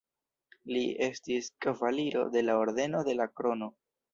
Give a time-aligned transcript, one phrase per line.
[0.71, 3.71] Li estis kavaliro de la Ordeno de la Krono.